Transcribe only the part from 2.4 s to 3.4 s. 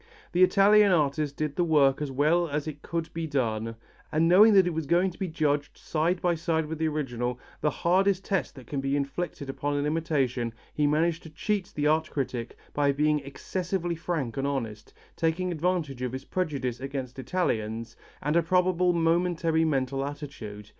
as it could be